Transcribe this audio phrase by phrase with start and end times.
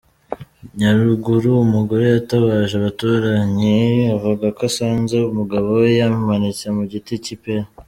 [0.79, 3.77] Nyaruguru: Umugore yatabaje abaturanyi
[4.15, 7.67] avuga ko asanze umugabo we yimanitse mu giti cy’ ipera.